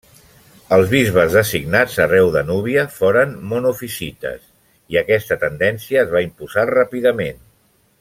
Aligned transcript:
Els 0.77 0.87
bisbes 0.93 1.35
designats 1.39 1.97
arreu 2.07 2.31
de 2.37 2.43
Núbia 2.47 2.87
foren 2.97 3.37
monofisites, 3.53 4.43
i 4.95 4.99
aquesta 5.05 5.41
tendència 5.47 6.05
es 6.07 6.11
va 6.19 6.27
imposar 6.31 6.69
ràpidament. 6.77 7.43